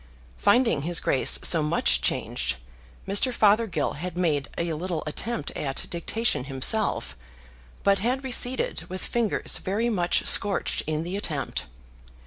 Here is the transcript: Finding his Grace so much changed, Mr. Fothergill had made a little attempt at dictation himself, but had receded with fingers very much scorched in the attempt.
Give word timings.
Finding 0.39 0.81
his 0.81 0.99
Grace 0.99 1.37
so 1.43 1.61
much 1.61 2.01
changed, 2.01 2.55
Mr. 3.07 3.31
Fothergill 3.31 3.93
had 3.97 4.17
made 4.17 4.49
a 4.57 4.73
little 4.73 5.03
attempt 5.05 5.51
at 5.51 5.85
dictation 5.91 6.45
himself, 6.45 7.15
but 7.83 7.99
had 7.99 8.23
receded 8.23 8.89
with 8.89 9.05
fingers 9.05 9.59
very 9.59 9.89
much 9.91 10.25
scorched 10.25 10.81
in 10.87 11.03
the 11.03 11.15
attempt. 11.15 11.67